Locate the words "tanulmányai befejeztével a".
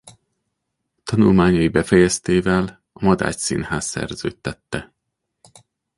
1.03-3.03